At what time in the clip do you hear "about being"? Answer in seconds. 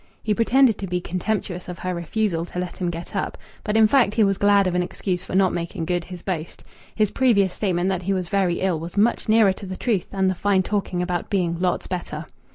11.03-11.55